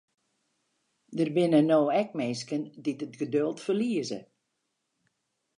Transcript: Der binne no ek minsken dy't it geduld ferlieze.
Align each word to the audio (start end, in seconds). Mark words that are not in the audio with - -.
Der 1.17 1.29
binne 1.35 1.59
no 1.69 1.79
ek 2.01 2.09
minsken 2.17 2.63
dy't 2.83 3.03
it 3.05 3.15
geduld 3.21 3.57
ferlieze. 3.65 4.19